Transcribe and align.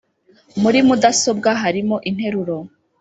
muri 0.61 0.79
mudasobwa 0.87 1.49
harimo 1.61 1.95
interuro 2.09 2.57